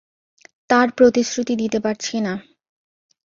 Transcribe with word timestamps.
তার 0.69 0.87
প্রতিশ্রুতি 0.97 1.53
দিতে 1.55 1.79
পারছি 1.79 2.15
না। 2.21 2.33